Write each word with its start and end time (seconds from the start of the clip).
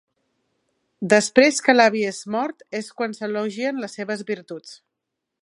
Després 1.13 1.61
que 1.67 1.75
l'avi 1.75 2.01
és 2.13 2.23
mort 2.37 2.65
és 2.81 2.91
quan 3.01 3.15
s'elogien 3.19 3.83
les 3.85 3.99
seves 4.01 4.27
virtuts. 4.33 4.75